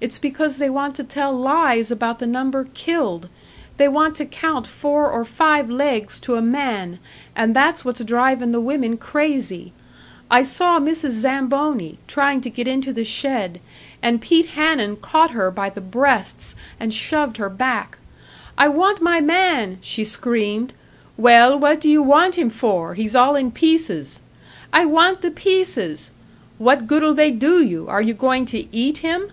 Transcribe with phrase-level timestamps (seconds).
[0.00, 3.30] It's because they want to tell lies about the number killed!
[3.78, 6.98] They want to count four or five legs to a man!
[7.34, 9.72] And that's what's drivin' the women crazy!
[10.30, 11.12] I saw Mrs.
[11.12, 13.60] Zamboni, tryin' to get into the shed,
[14.02, 17.96] and Pete Hanun caught her by the breasts and shoved her back.
[18.58, 20.74] 'I want my man!' she screamed.
[21.16, 22.92] 'Well, what do you want him for?
[22.92, 24.20] He's all in pieces!'
[24.74, 26.10] 'I want the pieces!'
[26.58, 27.88] 'What good'll they do you?
[27.88, 29.30] Are you goin' to eat him?'"